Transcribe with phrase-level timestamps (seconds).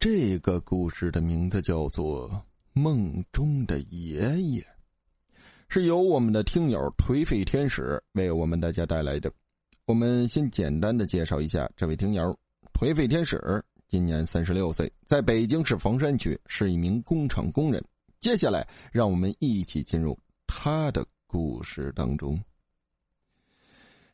[0.00, 2.30] 这个故事的名字叫做
[2.72, 4.60] 《梦中的爷爷》，
[5.68, 9.32] 是由我们的听友颓废天使为我们大家带来的。
[9.86, 12.38] 我们先简单的介绍一下这位听友：
[12.72, 17.84] 颓废天使，今年三十六岁，在北京市房山区，是一名工厂工人。
[18.20, 22.40] 接下来，让我们一起进入他的故事当中。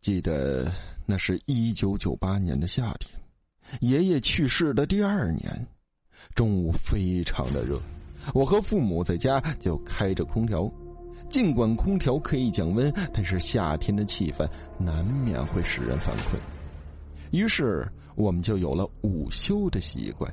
[0.00, 0.72] 记得
[1.06, 3.16] 那是一九九八年的夏天。
[3.80, 5.66] 爷爷去世的第二年，
[6.34, 7.80] 中午非常的热，
[8.34, 10.70] 我和父母在家就开着空调。
[11.28, 16.40] 尽管空调可以降温，但是夏天的气氛难免会使人犯困。
[17.30, 17.86] 于是
[18.16, 20.32] 我们就有了午休的习惯。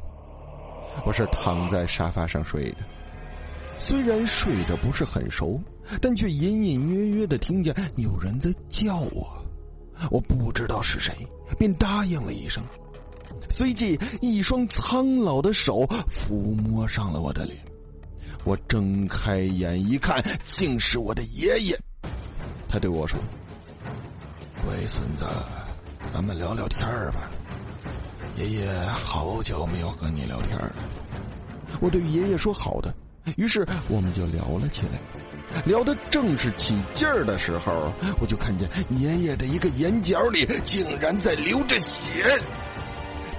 [1.05, 2.77] 我是躺在沙发上睡的，
[3.77, 5.61] 虽然睡得不是很熟，
[6.01, 9.45] 但却隐隐约约的听见有人在叫我。
[10.09, 11.13] 我不知道是谁，
[11.59, 12.63] 便答应了一声。
[13.49, 17.57] 随即，一双苍老的手抚摸上了我的脸。
[18.43, 21.79] 我睁开眼一看，竟是我的爷爷。
[22.67, 23.19] 他对我说
[24.63, 25.25] ：“乖孙子，
[26.13, 27.31] 咱们聊聊天儿吧。
[28.37, 30.75] 爷爷好久没有和你聊天了。”
[31.81, 32.93] 我对爷爷说：“好的。”
[33.37, 34.99] 于是我们就聊了起来。
[35.65, 42.23] 聊得正是起劲儿的时候，我就看见爷爷的一个眼角里竟然在流着血。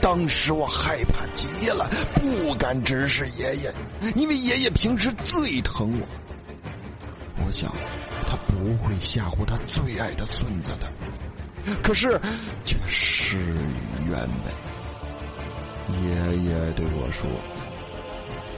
[0.06, 3.74] 当时我害怕极了，不敢直视爷爷，
[4.14, 6.06] 因为爷爷平时最疼我。
[7.44, 7.74] 我想，
[8.30, 10.88] 他不会吓唬他最爱的孙子的，
[11.82, 12.20] 可是
[12.64, 14.52] 却事与愿违。
[16.04, 17.28] 爷爷对我说：“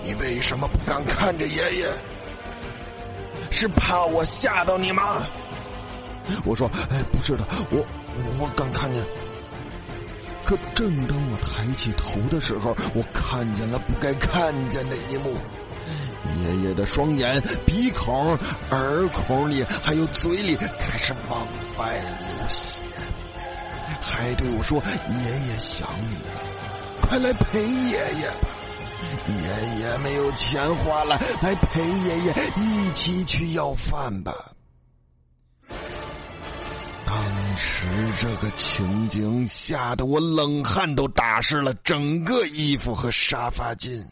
[0.05, 1.89] 你为什么不敢看着爷爷？
[3.51, 5.27] 是怕我吓到你吗？”
[6.45, 7.83] 我说：“哎，不是的，我
[8.39, 9.03] 我刚看见。”
[10.49, 15.37] 可正当我抬起头的时候，我看见了不该看见的一幕：
[16.43, 18.35] 爷爷的双眼、鼻孔、
[18.71, 22.81] 耳孔里还有嘴里开始往外流血，
[24.01, 26.41] 还对我说：“爷爷想你了，
[27.03, 28.49] 快来陪爷爷吧！
[29.29, 34.33] 爷爷没有钱花了，来陪爷爷一起去要饭吧。”
[37.59, 37.87] 时
[38.17, 44.03] 这个情景吓得我冷汗都打湿了整个衣服和沙发巾。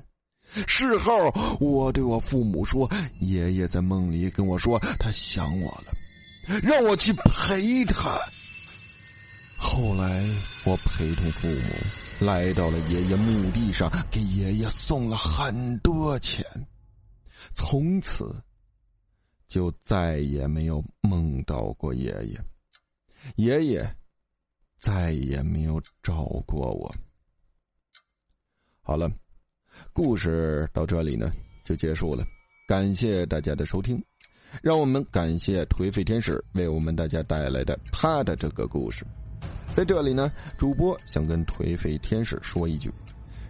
[0.66, 2.90] 事后我对我父母说
[3.20, 8.18] ：“爷爷在梦里跟我说他想我了，让我去陪他。”
[9.56, 10.24] 后来
[10.64, 16.44] 我陪同父母来到了爷爷墓地上，给爷爷送了很多钱。
[17.54, 18.42] 从此
[19.48, 22.40] 就再也没有梦到过爷爷。
[23.34, 23.96] 爷爷
[24.78, 26.94] 再也没有找过我。
[28.80, 29.10] 好了，
[29.92, 31.32] 故事到这里呢
[31.64, 32.24] 就结束了，
[32.68, 34.00] 感谢大家的收听，
[34.62, 39.04] 让我们感谢颓废天使为我们大家带来的他的这个故事。
[39.74, 42.90] 在这里呢，主播想跟颓废天使说一句：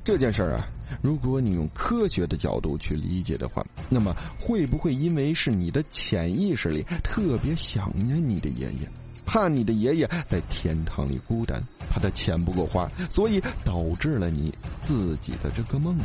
[0.07, 0.65] 这件事儿啊，
[1.03, 8.89] 如果你用科学的角度去理解的话，那么会不会因为是你的潜意识里特别想念你的爷爷？
[9.27, 16.05] 怕你的爷爷在天堂里孤单，怕他钱不够花，所以导致了你自己的这个梦呢。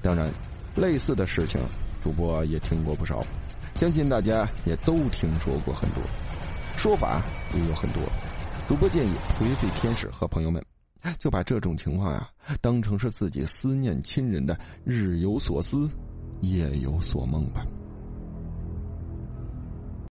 [0.00, 0.32] 当然，
[0.76, 1.60] 类似的事情，
[2.00, 3.26] 主播也听过不少，
[3.74, 6.02] 相信大家也都听说过很多，
[6.76, 7.20] 说法
[7.52, 8.00] 也有很多。
[8.68, 10.64] 主播建议颓废天使和朋友们，
[11.18, 12.28] 就把这种情况呀
[12.60, 15.88] 当成是自己思念亲人的日有所思，
[16.40, 17.64] 夜有所梦吧。